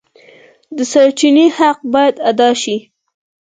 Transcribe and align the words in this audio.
د 0.75 0.79
سرچینې 0.91 1.45
حق 1.57 1.79
باید 1.93 2.15
ادا 2.29 2.49
شي. 2.61 2.77